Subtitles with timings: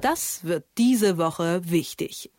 [0.00, 2.30] Das wird diese Woche wichtig.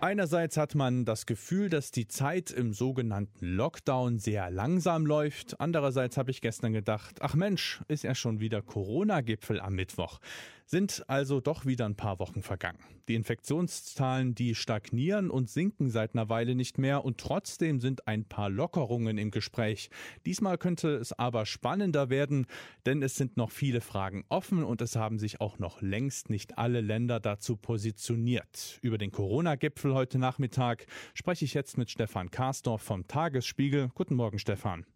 [0.00, 5.60] Einerseits hat man das Gefühl, dass die Zeit im sogenannten Lockdown sehr langsam läuft.
[5.60, 10.18] Andererseits habe ich gestern gedacht, ach Mensch, ist ja schon wieder Corona-Gipfel am Mittwoch.
[10.66, 12.78] Sind also doch wieder ein paar Wochen vergangen.
[13.06, 18.24] Die Infektionszahlen, die stagnieren und sinken seit einer Weile nicht mehr und trotzdem sind ein
[18.24, 19.90] paar Lockerungen im Gespräch.
[20.24, 22.46] Diesmal könnte es aber spannender werden,
[22.86, 26.56] denn es sind noch viele Fragen offen und es haben sich auch noch längst nicht
[26.56, 28.78] alle Länder dazu positioniert.
[28.80, 33.90] Über den Corona-Gipfel heute Nachmittag spreche ich jetzt mit Stefan Karsdorf vom Tagesspiegel.
[33.94, 34.86] Guten Morgen, Stefan.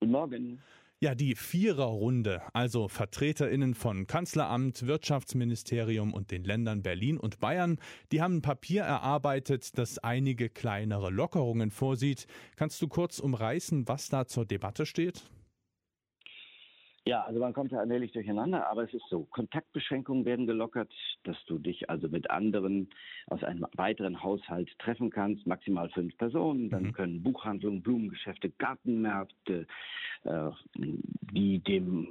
[0.00, 0.62] Guten Morgen.
[1.02, 7.78] Ja, die Viererrunde, also VertreterInnen von Kanzleramt, Wirtschaftsministerium und den Ländern Berlin und Bayern,
[8.12, 12.26] die haben ein Papier erarbeitet, das einige kleinere Lockerungen vorsieht.
[12.56, 15.22] Kannst du kurz umreißen, was da zur Debatte steht?
[17.06, 20.92] Ja, also man kommt ja allmählich durcheinander, aber es ist so, Kontaktbeschränkungen werden gelockert,
[21.24, 22.90] dass du dich also mit anderen
[23.26, 26.92] aus einem weiteren Haushalt treffen kannst, maximal fünf Personen, dann mhm.
[26.92, 29.66] können Buchhandlungen, Blumengeschäfte, Gartenmärkte,
[30.24, 32.08] äh, die dem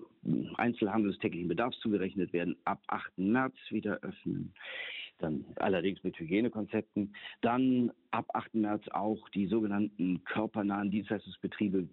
[0.57, 3.17] Einzelhandel des täglichen Bedarfs zugerechnet werden, ab 8.
[3.17, 4.53] März wieder öffnen.
[5.19, 7.13] Dann allerdings mit Hygienekonzepten.
[7.41, 8.55] Dann ab 8.
[8.55, 11.87] März auch die sogenannten körpernahen Dienstleistungsbetriebe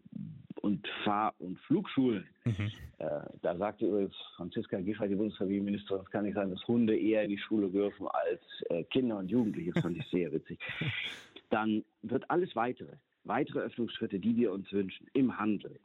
[0.63, 2.27] und Fahr- und Flugschulen.
[2.45, 2.71] Mhm.
[2.99, 7.25] Äh, da sagte übrigens Franziska Giffey, die Bundesfamilienministerin, es kann nicht sein, dass Hunde eher
[7.25, 9.73] in die Schule dürfen als äh, Kinder und Jugendliche.
[9.73, 10.59] Das fand ich sehr witzig.
[11.51, 15.79] Dann wird alles weitere, weitere Öffnungsschritte, die wir uns wünschen, im Handel,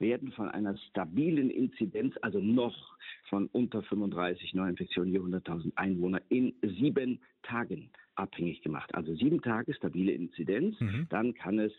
[0.00, 2.96] werden von einer stabilen Inzidenz, also noch
[3.28, 8.94] von unter 35 Neuinfektionen je 100.000 Einwohner in sieben Tagen abhängig gemacht.
[8.94, 11.06] Also sieben Tage stabile Inzidenz, mhm.
[11.10, 11.72] dann kann es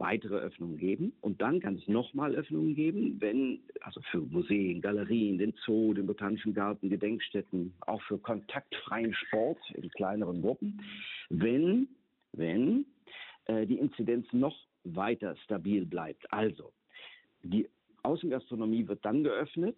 [0.00, 1.12] weitere Öffnungen geben.
[1.20, 6.06] Und dann kann es nochmal Öffnungen geben, wenn, also für Museen, Galerien, den Zoo, den
[6.06, 10.82] Botanischen Garten, Gedenkstätten, auch für kontaktfreien Sport in kleineren Gruppen,
[11.28, 11.88] wenn,
[12.32, 12.86] wenn
[13.44, 16.32] äh, die Inzidenz noch weiter stabil bleibt.
[16.32, 16.72] Also,
[17.42, 17.68] die
[18.02, 19.76] Außengastronomie wird dann geöffnet,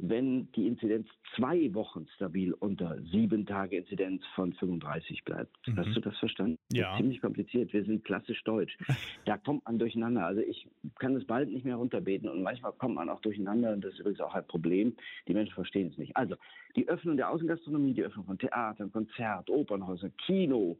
[0.00, 5.56] wenn die Inzidenz zwei Wochen stabil unter sieben Tage Inzidenz von 35 bleibt.
[5.66, 5.76] Mhm.
[5.76, 6.56] Hast du das verstanden?
[6.72, 6.90] Ja.
[6.90, 7.72] Das ziemlich kompliziert.
[7.72, 8.78] Wir sind klassisch deutsch.
[9.24, 10.24] da kommt man durcheinander.
[10.24, 10.68] Also ich
[11.00, 14.00] kann es bald nicht mehr runterbeten und manchmal kommt man auch durcheinander und das ist
[14.00, 14.96] übrigens auch ein Problem.
[15.26, 16.16] Die Menschen verstehen es nicht.
[16.16, 16.36] Also
[16.76, 20.78] die Öffnung der Außengastronomie, die Öffnung von Theatern, Konzert, Opernhäusern, Kino,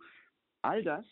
[0.63, 1.07] all das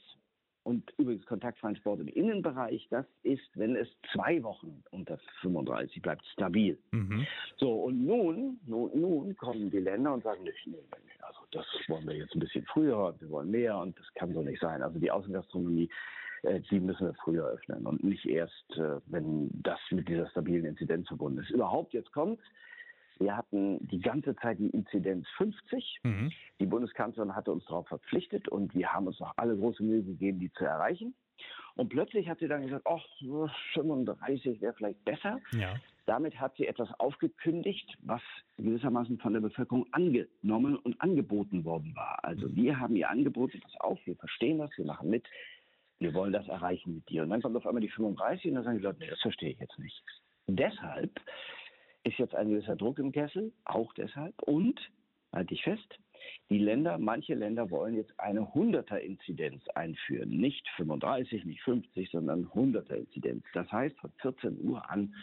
[0.66, 6.27] und übrigens kontaktfreien Sport im Innenbereich, das ist, wenn es zwei Wochen unter 35 bleibt,
[6.32, 6.77] stabil.
[6.91, 7.25] Mhm.
[7.56, 11.65] So, und nun, nun, nun kommen die Länder und sagen, nicht, nee, nee, also das
[11.87, 14.82] wollen wir jetzt ein bisschen früher, wir wollen mehr und das kann so nicht sein.
[14.82, 15.88] Also die Außengastronomie,
[16.43, 20.65] äh, die müssen wir früher öffnen und nicht erst, äh, wenn das mit dieser stabilen
[20.65, 21.50] Inzidenz verbunden ist.
[21.50, 22.41] Überhaupt jetzt kommt,
[23.19, 26.00] wir hatten die ganze Zeit die Inzidenz 50.
[26.03, 26.32] Mhm.
[26.60, 30.38] Die Bundeskanzlerin hatte uns darauf verpflichtet und wir haben uns auch alle große Mühe gegeben,
[30.41, 31.15] die zu erreichen.
[31.77, 33.04] Und plötzlich hat sie dann gesagt, ach,
[33.75, 35.38] 35 wäre vielleicht besser.
[35.53, 35.75] Ja.
[36.06, 38.22] Damit hat sie etwas aufgekündigt, was
[38.56, 42.25] gewissermaßen von der Bevölkerung angenommen und angeboten worden war.
[42.25, 45.27] Also wir haben ihr angeboten, pass auf, wir verstehen das, wir machen mit,
[45.98, 47.25] wir wollen das erreichen mit dir.
[47.25, 49.50] Und dann kommt auf einmal die 35 und dann sagen die Leute, nee, das verstehe
[49.50, 50.03] ich jetzt nicht.
[50.47, 51.21] Deshalb
[52.06, 54.41] ist jetzt ein gewisser Druck im Kessel, auch deshalb.
[54.43, 54.81] Und,
[55.33, 55.99] halte ich fest,
[56.50, 60.31] die Länder, manche Länder wollen jetzt eine 100er-Inzidenz einführen.
[60.31, 63.45] Nicht 35, nicht 50, sondern 100er-Inzidenz.
[63.53, 65.15] Das heißt, von 14 Uhr an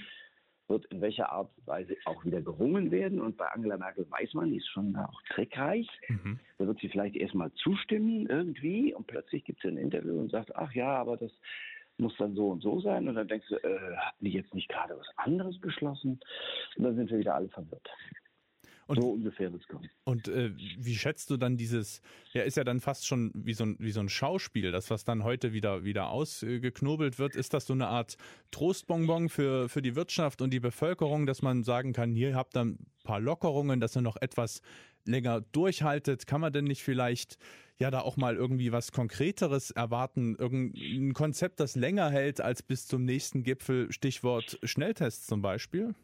[0.68, 3.22] wird in welcher Art und Weise auch wieder gerungen werden.
[3.22, 5.88] Und bei Angela Merkel weiß man, die ist schon auch trickreich.
[6.08, 6.40] Mhm.
[6.58, 10.56] Da wird sie vielleicht erstmal zustimmen irgendwie und plötzlich gibt es ein Interview und sagt,
[10.56, 11.32] ach ja, aber das
[11.98, 13.08] muss dann so und so sein.
[13.08, 16.20] Und dann denkst du, äh, hatten die jetzt nicht gerade was anderes beschlossen?
[16.76, 17.90] Und dann sind wir wieder alle verwirrt.
[18.88, 19.90] Und, so ungefähr wird es kommen.
[20.04, 22.02] Und äh, wie schätzt du dann dieses,
[22.34, 25.06] ja, ist ja dann fast schon wie so ein, wie so ein Schauspiel, das, was
[25.06, 28.18] dann heute wieder, wieder ausgeknobelt wird, ist das so eine Art
[28.52, 32.66] Trostbonbon für, für die Wirtschaft und die Bevölkerung, dass man sagen kann, hier habt ihr
[32.66, 34.62] ein paar Lockerungen, dass ihr noch etwas
[35.06, 36.28] länger durchhaltet?
[36.28, 37.38] Kann man denn nicht vielleicht
[37.80, 40.36] ja da auch mal irgendwie was Konkreteres erwarten?
[40.36, 45.96] Irgendein Konzept, das länger hält als bis zum nächsten Gipfel, Stichwort Schnelltest zum Beispiel?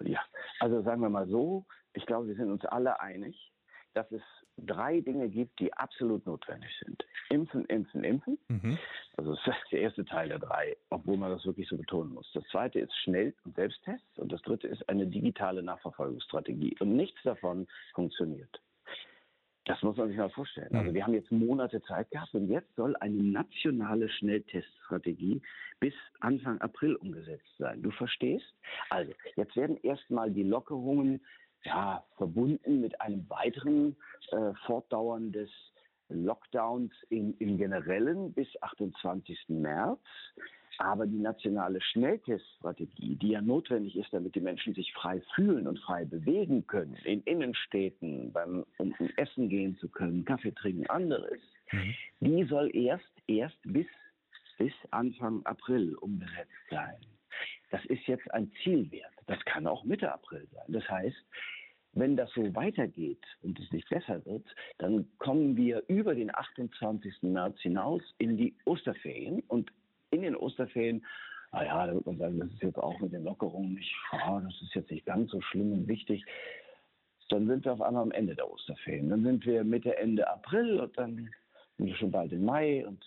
[0.00, 0.20] Ja,
[0.60, 3.52] also sagen wir mal so, ich glaube, wir sind uns alle einig,
[3.94, 4.22] dass es
[4.56, 7.04] drei Dinge gibt, die absolut notwendig sind.
[7.30, 8.38] Impfen, impfen, impfen.
[8.48, 8.78] Mhm.
[9.16, 12.30] Also das ist der erste Teil der drei, obwohl man das wirklich so betonen muss.
[12.32, 16.76] Das zweite ist Schnell- und Selbsttests und das dritte ist eine digitale Nachverfolgungsstrategie.
[16.80, 18.60] Und nichts davon funktioniert.
[19.64, 20.74] Das muss man sich mal vorstellen.
[20.74, 20.94] Also mhm.
[20.94, 25.40] wir haben jetzt Monate Zeit gehabt und jetzt soll eine nationale Schnellteststrategie
[25.78, 27.80] bis Anfang April umgesetzt sein.
[27.80, 28.54] Du verstehst?
[28.90, 31.20] Also jetzt werden erstmal die Lockerungen
[31.64, 33.96] ja, verbunden mit einem weiteren
[34.30, 35.50] äh, Fortdauern des
[36.08, 39.38] Lockdowns im, im Generellen bis 28.
[39.48, 40.00] März.
[40.78, 45.78] Aber die nationale Schnellteststrategie, die ja notwendig ist, damit die Menschen sich frei fühlen und
[45.78, 51.40] frei bewegen können, in Innenstädten, beim, um, um Essen gehen zu können, Kaffee trinken, anderes,
[51.70, 51.94] mhm.
[52.20, 53.86] die soll erst, erst bis,
[54.58, 56.96] bis Anfang April umgesetzt sein.
[57.72, 59.12] Das ist jetzt ein Zielwert.
[59.26, 60.66] Das kann auch Mitte April sein.
[60.68, 61.16] Das heißt,
[61.94, 64.44] wenn das so weitergeht und es nicht besser wird,
[64.78, 67.22] dann kommen wir über den 28.
[67.22, 69.72] März hinaus in die Osterferien und
[70.10, 71.04] in den Osterferien,
[71.50, 74.62] naja, da wird man sagen, das ist jetzt auch mit den Lockerungen nicht, oh, das
[74.62, 76.24] ist jetzt nicht ganz so schlimm und wichtig.
[77.30, 79.08] Dann sind wir auf einmal am Ende der Osterferien.
[79.08, 81.30] Dann sind wir Mitte, Ende April und dann
[81.78, 83.02] sind wir schon bald im Mai und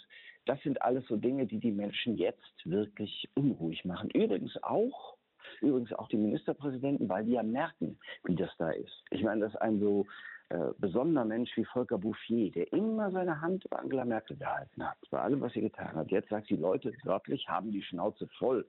[0.45, 4.09] das sind alles so Dinge, die die Menschen jetzt wirklich unruhig machen.
[4.11, 5.17] Übrigens auch,
[5.61, 9.03] übrigens auch die Ministerpräsidenten, weil die ja merken, wie das da ist.
[9.11, 10.05] Ich meine, das ist ein so
[10.49, 14.97] äh, besonderer Mensch wie Volker Bouffier, der immer seine Hand bei Angela Merkel gehalten hat,
[15.09, 16.11] bei allem, was sie getan hat.
[16.11, 18.65] Jetzt sagt die Leute wörtlich, haben die Schnauze voll.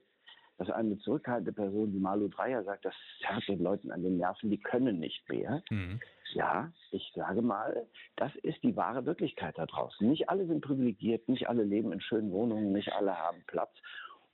[0.58, 4.50] Dass eine zurückhaltende Person wie Malu Dreyer sagt, das zerrt den Leuten an den Nerven,
[4.50, 5.62] die können nicht mehr.
[5.70, 6.00] Mhm.
[6.32, 7.86] Ja, ich sage mal,
[8.16, 10.08] das ist die wahre Wirklichkeit da draußen.
[10.08, 13.72] Nicht alle sind privilegiert, nicht alle leben in schönen Wohnungen, nicht alle haben Platz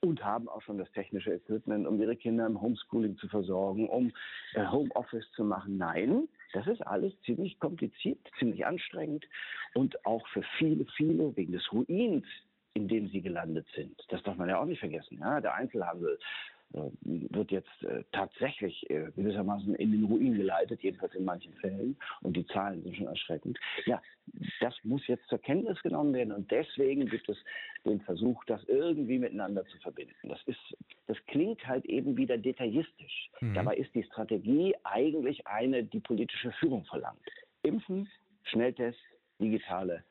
[0.03, 4.11] und haben auch schon das technische Equipment, um ihre Kinder im Homeschooling zu versorgen, um
[4.53, 5.77] äh, Homeoffice zu machen.
[5.77, 9.25] Nein, das ist alles ziemlich kompliziert, ziemlich anstrengend
[9.73, 12.25] und auch für viele, viele wegen des Ruins,
[12.73, 13.95] in dem sie gelandet sind.
[14.09, 15.19] Das darf man ja auch nicht vergessen.
[15.19, 15.39] Ja?
[15.41, 16.17] Der Einzelhandel,
[16.73, 21.95] äh, wird jetzt äh, tatsächlich äh, gewissermaßen in den Ruin geleitet, jedenfalls in manchen Fällen.
[22.21, 23.59] Und die Zahlen sind schon erschreckend.
[23.85, 24.01] Ja,
[24.59, 26.31] das muss jetzt zur Kenntnis genommen werden.
[26.31, 27.37] Und deswegen gibt es
[27.85, 30.15] den Versuch, das irgendwie miteinander zu verbinden.
[30.23, 33.29] Das ist, das klingt halt eben wieder detaillistisch.
[33.41, 33.53] Mhm.
[33.53, 37.19] Dabei ist die Strategie eigentlich eine, die politische Führung verlangt.
[37.61, 38.09] Impfen,
[38.45, 38.99] Schnelltest,
[39.39, 40.03] digitale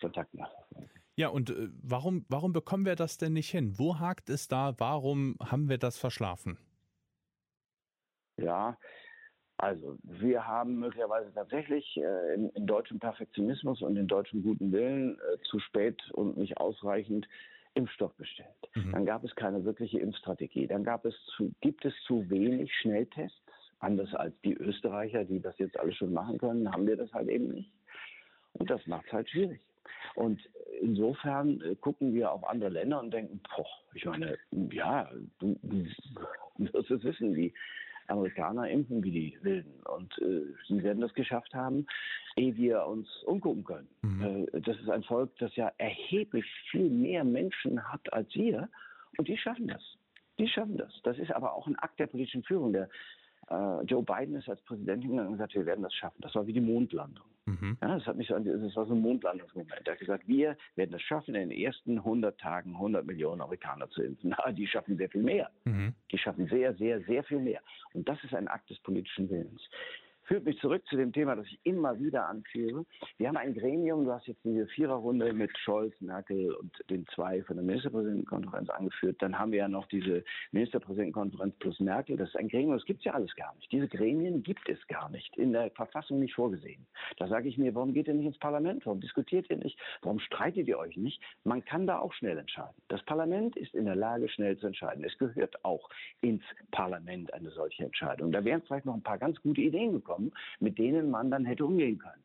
[0.00, 0.99] Kontaktnachverfolgung.
[1.20, 3.74] Ja, und äh, warum, warum bekommen wir das denn nicht hin?
[3.76, 4.72] Wo hakt es da?
[4.78, 6.56] Warum haben wir das verschlafen?
[8.38, 8.78] Ja,
[9.58, 15.18] also wir haben möglicherweise tatsächlich äh, in, in, deutschem Perfektionismus und in deutschem guten Willen
[15.18, 17.28] äh, zu spät und nicht ausreichend
[17.74, 18.70] Impfstoff bestellt.
[18.74, 18.92] Mhm.
[18.92, 20.68] Dann gab es keine wirkliche Impfstrategie.
[20.68, 23.36] Dann gab es zu, gibt es zu wenig Schnelltests.
[23.80, 27.28] Anders als die Österreicher, die das jetzt alle schon machen können, haben wir das halt
[27.28, 27.70] eben nicht.
[28.54, 29.60] Und das macht es halt schwierig.
[30.14, 30.40] Und
[30.80, 34.38] insofern äh, gucken wir auf andere Länder und denken, boah, ich meine,
[34.72, 35.86] ja, du, du
[36.58, 37.52] wirst es wissen, die
[38.10, 39.80] Amerikaner impfen wie die Wilden.
[39.84, 41.86] Und äh, sie werden das geschafft haben,
[42.36, 43.88] ehe wir uns umgucken können.
[44.02, 44.48] Mhm.
[44.52, 48.68] Äh, das ist ein Volk, das ja erheblich viel mehr Menschen hat als wir.
[49.16, 49.82] Und die schaffen das.
[50.38, 50.92] Die schaffen das.
[51.04, 52.72] Das ist aber auch ein Akt der politischen Führung.
[52.72, 52.88] Der
[53.50, 56.20] äh, Joe Biden ist als Präsident hingegangen und gesagt, wir werden das schaffen.
[56.20, 57.24] Das war wie die Mondlandung.
[57.50, 57.76] Mhm.
[57.80, 59.86] Ja, das, hat mich so, das war so ein Mondlandungsmoment.
[59.86, 63.88] Er hat gesagt, wir werden es schaffen, in den ersten 100 Tagen 100 Millionen Amerikaner
[63.90, 64.30] zu impfen.
[64.30, 65.50] Na, die schaffen sehr viel mehr.
[65.64, 65.94] Mhm.
[66.10, 67.60] Die schaffen sehr, sehr, sehr viel mehr.
[67.92, 69.62] Und das ist ein Akt des politischen Willens
[70.30, 72.86] führt mich zurück zu dem Thema, das ich immer wieder anführe.
[73.18, 77.42] Wir haben ein Gremium, du hast jetzt diese Viererrunde mit Scholz, Merkel und den zwei
[77.42, 79.16] von der Ministerpräsidentenkonferenz angeführt.
[79.18, 80.22] Dann haben wir ja noch diese
[80.52, 82.16] Ministerpräsidentenkonferenz plus Merkel.
[82.16, 83.72] Das ist ein Gremium, das gibt es ja alles gar nicht.
[83.72, 86.86] Diese Gremien gibt es gar nicht, in der Verfassung nicht vorgesehen.
[87.18, 88.86] Da sage ich mir, warum geht ihr nicht ins Parlament?
[88.86, 89.76] Warum diskutiert ihr nicht?
[90.02, 91.20] Warum streitet ihr euch nicht?
[91.42, 92.76] Man kann da auch schnell entscheiden.
[92.86, 95.02] Das Parlament ist in der Lage, schnell zu entscheiden.
[95.02, 98.30] Es gehört auch ins Parlament eine solche Entscheidung.
[98.30, 101.44] Da wären vielleicht noch ein paar ganz gute Ideen gekommen bekommen, mit denen man dann
[101.44, 102.22] hätte umgehen können.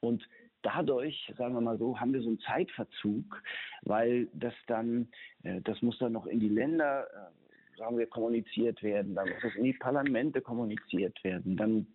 [0.00, 0.26] Und
[0.62, 3.42] dadurch, sagen wir mal so, haben wir so einen Zeitverzug,
[3.82, 5.08] weil das dann,
[5.42, 9.44] äh, das muss dann noch in die Länder, äh, sagen wir, kommuniziert werden, dann muss
[9.44, 11.86] es in die Parlamente kommuniziert werden, dann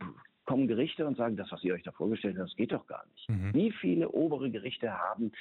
[0.45, 3.05] kommen Gerichte und sagen, das, was ihr euch da vorgestellt habt, das geht doch gar
[3.13, 3.29] nicht.
[3.29, 3.53] Mhm.
[3.53, 5.31] Wie viele obere Gerichte haben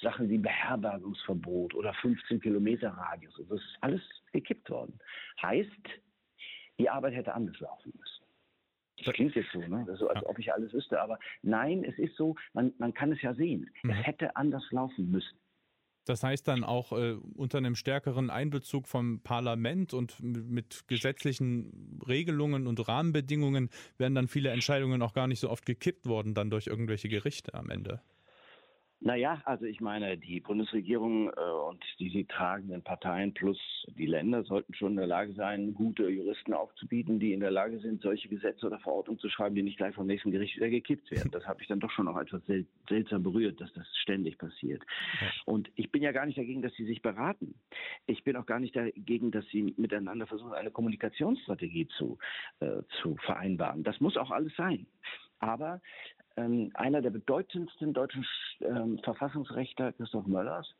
[0.00, 3.34] Sachen wie Beherbergungsverbot oder 15 Kilometer Radius?
[3.36, 4.00] Das ist alles
[4.32, 4.98] gekippt worden.
[5.40, 5.70] Heißt,
[6.78, 8.25] die Arbeit hätte anders laufen müssen.
[9.04, 9.86] Das klingt jetzt so, ne?
[9.98, 11.00] so, als ob ich alles wüsste.
[11.00, 13.70] Aber nein, es ist so, man, man kann es ja sehen.
[13.82, 13.90] Mhm.
[13.90, 15.38] Es hätte anders laufen müssen.
[16.06, 22.68] Das heißt dann auch äh, unter einem stärkeren Einbezug vom Parlament und mit gesetzlichen Regelungen
[22.68, 26.68] und Rahmenbedingungen wären dann viele Entscheidungen auch gar nicht so oft gekippt worden, dann durch
[26.68, 28.00] irgendwelche Gerichte am Ende.
[29.00, 34.42] Naja, also ich meine, die Bundesregierung äh, und die sie tragenden Parteien plus die Länder
[34.42, 38.28] sollten schon in der Lage sein, gute Juristen aufzubieten, die in der Lage sind, solche
[38.28, 41.30] Gesetze oder Verordnungen zu schreiben, die nicht gleich vom nächsten Gericht wieder gekippt werden.
[41.30, 44.82] Das habe ich dann doch schon auch etwas sel seltsam berührt, dass das ständig passiert.
[45.44, 47.54] Und ich bin ja gar nicht dagegen, dass sie sich beraten.
[48.06, 52.18] Ich bin auch gar nicht dagegen, dass sie miteinander versuchen, eine Kommunikationsstrategie zu,
[52.60, 53.82] äh, zu vereinbaren.
[53.82, 54.86] Das muss auch alles sein.
[55.38, 55.80] Aber
[56.36, 58.26] ähm, einer der bedeutendsten deutschen
[58.60, 60.74] ähm, Verfassungsrechter, Christoph Möllers,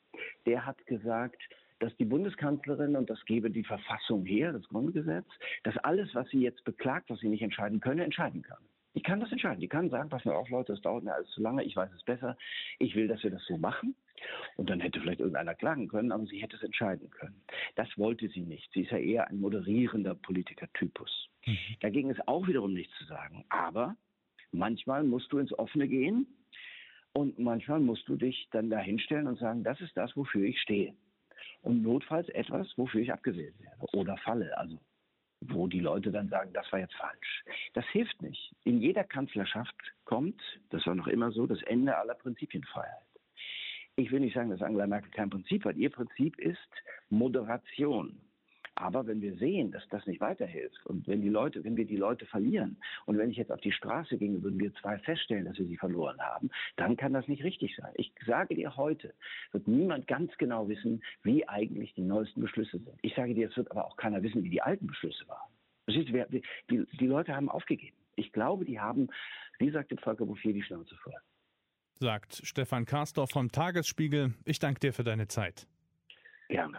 [0.46, 1.42] der hat gesagt,
[1.78, 5.26] dass die Bundeskanzlerin, und das gebe die Verfassung her, das Grundgesetz,
[5.64, 8.62] dass alles, was sie jetzt beklagt, was sie nicht entscheiden könne, entscheiden kann.
[8.94, 9.60] Die kann das entscheiden.
[9.60, 11.90] Die kann sagen, pass mir auf, Leute, das dauert mir alles zu lange, ich weiß
[11.92, 12.36] es besser,
[12.78, 13.94] ich will, dass wir das so machen.
[14.56, 17.42] Und dann hätte vielleicht irgendeiner klagen können, aber sie hätte es entscheiden können.
[17.74, 18.72] Das wollte sie nicht.
[18.72, 21.28] Sie ist ja eher ein moderierender Politikertypus.
[21.44, 21.58] Mhm.
[21.80, 23.44] Dagegen ist auch wiederum nichts zu sagen.
[23.50, 23.96] Aber
[24.56, 26.26] Manchmal musst du ins Offene gehen
[27.12, 30.94] und manchmal musst du dich dann dahinstellen und sagen, das ist das, wofür ich stehe.
[31.62, 34.56] Und notfalls etwas, wofür ich abgewählt werde oder falle.
[34.56, 34.78] Also
[35.40, 37.44] wo die Leute dann sagen, das war jetzt falsch.
[37.74, 38.54] Das hilft nicht.
[38.64, 43.04] In jeder Kanzlerschaft kommt, das war noch immer so, das Ende aller Prinzipienfreiheit.
[43.96, 45.76] Ich will nicht sagen, dass Angela Merkel kein Prinzip hat.
[45.76, 46.58] Ihr Prinzip ist
[47.10, 48.20] Moderation.
[48.76, 51.96] Aber wenn wir sehen, dass das nicht weiterhilft und wenn die Leute, wenn wir die
[51.96, 55.58] Leute verlieren und wenn ich jetzt auf die Straße ginge, würden wir zwei feststellen, dass
[55.58, 57.92] wir sie verloren haben, dann kann das nicht richtig sein.
[57.94, 59.14] Ich sage dir heute,
[59.52, 62.98] wird niemand ganz genau wissen, wie eigentlich die neuesten Beschlüsse sind.
[63.00, 65.50] Ich sage dir, es wird aber auch keiner wissen, wie die alten Beschlüsse waren.
[65.88, 67.96] Die, die, die Leute haben aufgegeben.
[68.16, 69.08] Ich glaube, die haben,
[69.58, 71.14] wie sagt der Volker Bouffier, die Schnauze voll.
[71.98, 74.34] Sagt Stefan Karsdorf vom Tagesspiegel.
[74.44, 75.66] Ich danke dir für deine Zeit.
[76.48, 76.78] Gerne.